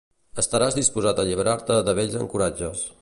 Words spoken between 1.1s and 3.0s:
a alliberar-te de vells ancoratges